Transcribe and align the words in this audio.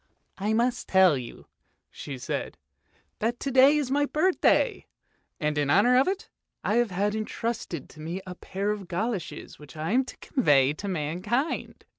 "I 0.49 0.53
must 0.53 0.87
tell 0.89 1.15
you," 1.15 1.45
she 1.91 2.17
said," 2.17 2.57
that 3.19 3.39
to 3.41 3.51
day 3.51 3.77
is 3.77 3.91
my 3.91 4.07
birthday, 4.07 4.87
and 5.39 5.59
in 5.59 5.69
honour 5.69 5.95
of 5.95 6.07
it 6.07 6.27
I 6.63 6.77
have 6.77 6.89
had 6.89 7.13
intrusted 7.13 7.87
to 7.89 7.99
me 8.01 8.19
a 8.25 8.33
pair 8.33 8.71
of 8.71 8.87
goloshes 8.87 9.59
which 9.59 9.77
I 9.77 9.91
am 9.91 10.03
to 10.05 10.17
convey 10.17 10.73
to 10.73 10.87
mankind. 10.87 11.85